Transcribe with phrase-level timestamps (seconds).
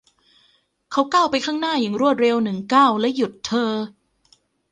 [0.91, 3.71] เขาก้าวไปข้างหน้าอย่างรวดเร็วหนึ่งก้าวและหยุดเธอ